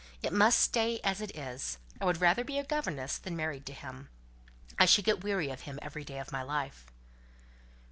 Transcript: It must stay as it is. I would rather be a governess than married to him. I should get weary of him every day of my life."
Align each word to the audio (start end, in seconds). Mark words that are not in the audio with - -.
It 0.23 0.33
must 0.33 0.59
stay 0.59 0.99
as 1.03 1.21
it 1.21 1.37
is. 1.37 1.77
I 2.01 2.05
would 2.05 2.19
rather 2.21 2.43
be 2.43 2.57
a 2.57 2.63
governess 2.63 3.19
than 3.19 3.35
married 3.35 3.67
to 3.67 3.73
him. 3.73 4.09
I 4.79 4.87
should 4.87 5.05
get 5.05 5.23
weary 5.23 5.51
of 5.51 5.61
him 5.61 5.77
every 5.79 6.03
day 6.03 6.17
of 6.17 6.31
my 6.31 6.41
life." 6.41 6.87